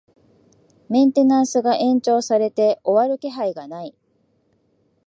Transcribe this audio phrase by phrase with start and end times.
[0.89, 3.93] メンテナンスが延長されて終わる気配がない